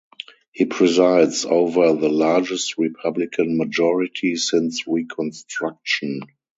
He 0.51 0.65
presides 0.65 1.45
over 1.45 1.93
the 1.93 2.09
largest 2.09 2.79
Republican 2.79 3.55
majority 3.55 4.35
since 4.35 4.87
Reconstruction. 4.87 6.21